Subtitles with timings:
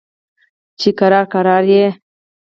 [0.79, 1.85] چې ورو، ورو یې